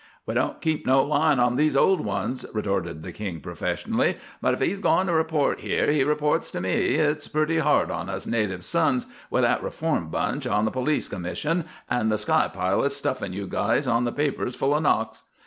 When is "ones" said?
2.03-2.43